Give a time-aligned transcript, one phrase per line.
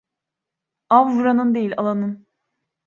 [0.89, 2.27] Av vuranın değil alanın.